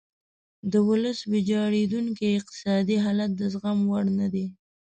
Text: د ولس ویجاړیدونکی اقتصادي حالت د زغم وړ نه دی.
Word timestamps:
د 0.71 0.73
ولس 0.89 1.19
ویجاړیدونکی 1.31 2.27
اقتصادي 2.39 2.97
حالت 3.05 3.31
د 3.35 3.41
زغم 3.53 3.79
وړ 3.89 4.05
نه 4.19 4.27
دی. 4.33 4.45